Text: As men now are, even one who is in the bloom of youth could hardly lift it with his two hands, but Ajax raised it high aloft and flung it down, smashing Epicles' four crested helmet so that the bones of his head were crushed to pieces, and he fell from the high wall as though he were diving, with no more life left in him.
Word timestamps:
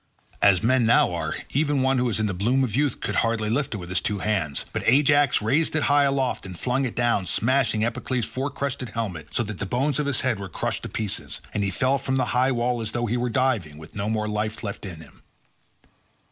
As 0.41 0.63
men 0.63 0.83
now 0.87 1.13
are, 1.13 1.35
even 1.51 1.83
one 1.83 1.99
who 1.99 2.09
is 2.09 2.19
in 2.19 2.25
the 2.25 2.33
bloom 2.33 2.63
of 2.63 2.75
youth 2.75 3.01
could 3.01 3.13
hardly 3.17 3.51
lift 3.51 3.75
it 3.75 3.77
with 3.77 3.89
his 3.89 4.01
two 4.01 4.17
hands, 4.17 4.65
but 4.73 4.81
Ajax 4.87 5.43
raised 5.43 5.75
it 5.75 5.83
high 5.83 6.05
aloft 6.05 6.43
and 6.47 6.57
flung 6.57 6.85
it 6.85 6.95
down, 6.95 7.27
smashing 7.27 7.85
Epicles' 7.85 8.25
four 8.25 8.49
crested 8.49 8.89
helmet 8.95 9.31
so 9.31 9.43
that 9.43 9.59
the 9.59 9.67
bones 9.67 9.99
of 9.99 10.07
his 10.07 10.21
head 10.21 10.39
were 10.39 10.49
crushed 10.49 10.81
to 10.81 10.89
pieces, 10.89 11.39
and 11.53 11.63
he 11.63 11.69
fell 11.69 11.99
from 11.99 12.15
the 12.15 12.25
high 12.33 12.51
wall 12.51 12.81
as 12.81 12.93
though 12.93 13.05
he 13.05 13.15
were 13.15 13.29
diving, 13.29 13.77
with 13.77 13.93
no 13.93 14.09
more 14.09 14.27
life 14.27 14.63
left 14.63 14.87
in 14.87 15.01
him. 15.01 15.21